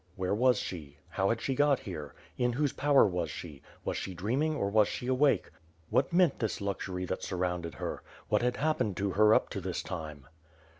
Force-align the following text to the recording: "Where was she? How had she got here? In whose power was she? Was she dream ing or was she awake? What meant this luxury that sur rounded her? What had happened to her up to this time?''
"Where 0.15 0.33
was 0.33 0.57
she? 0.57 0.97
How 1.09 1.29
had 1.29 1.41
she 1.41 1.53
got 1.53 1.81
here? 1.81 2.15
In 2.35 2.53
whose 2.53 2.73
power 2.73 3.05
was 3.05 3.29
she? 3.29 3.61
Was 3.85 3.97
she 3.97 4.15
dream 4.15 4.41
ing 4.41 4.55
or 4.55 4.67
was 4.67 4.87
she 4.87 5.05
awake? 5.05 5.51
What 5.91 6.11
meant 6.11 6.39
this 6.39 6.59
luxury 6.59 7.05
that 7.05 7.21
sur 7.21 7.37
rounded 7.37 7.75
her? 7.75 8.01
What 8.27 8.41
had 8.41 8.57
happened 8.57 8.97
to 8.97 9.11
her 9.11 9.35
up 9.35 9.49
to 9.49 9.61
this 9.61 9.83
time?'' 9.83 10.25